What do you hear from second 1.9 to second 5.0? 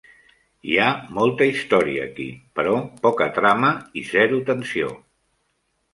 aquí, però poca trama i zero tensió.